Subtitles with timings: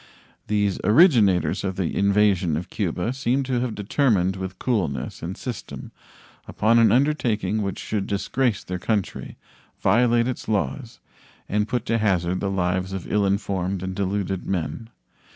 [0.47, 5.91] These originators of the invasion of Cuba seem to have determined with coolness and system
[6.47, 9.37] upon an undertaking which should disgrace their country,
[9.79, 10.99] violate its laws,
[11.47, 14.89] and put to hazard the lives of ill informed and deluded men.